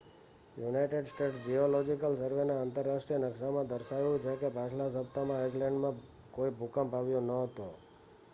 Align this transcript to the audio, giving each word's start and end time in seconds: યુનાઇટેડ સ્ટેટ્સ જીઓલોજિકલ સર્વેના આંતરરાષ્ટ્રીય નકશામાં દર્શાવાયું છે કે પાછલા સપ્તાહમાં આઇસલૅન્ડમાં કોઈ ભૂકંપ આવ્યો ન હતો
યુનાઇટેડ 0.55 1.09
સ્ટેટ્સ 1.09 1.43
જીઓલોજિકલ 1.43 2.15
સર્વેના 2.21 2.55
આંતરરાષ્ટ્રીય 2.61 3.21
નકશામાં 3.25 3.69
દર્શાવાયું 3.69 4.25
છે 4.25 4.35
કે 4.41 4.53
પાછલા 4.57 4.89
સપ્તાહમાં 4.95 5.43
આઇસલૅન્ડમાં 5.43 6.03
કોઈ 6.33 6.57
ભૂકંપ 6.57 6.91
આવ્યો 6.95 7.23
ન 7.23 7.33
હતો 7.39 7.71